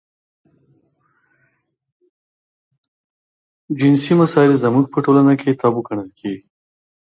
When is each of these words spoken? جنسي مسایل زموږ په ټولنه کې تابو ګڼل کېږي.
جنسي 3.79 4.13
مسایل 4.21 4.53
زموږ 4.63 4.85
په 4.93 4.99
ټولنه 5.05 5.33
کې 5.41 5.57
تابو 5.61 5.81
ګڼل 5.87 6.09
کېږي. 6.19 6.47